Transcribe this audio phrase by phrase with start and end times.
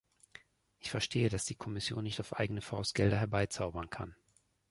[0.79, 4.15] Ich verstehe, dass die Kommission nicht auf eigene Faust Gelder herbeizaubern kann.